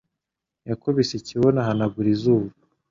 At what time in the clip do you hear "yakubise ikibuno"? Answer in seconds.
0.69-1.57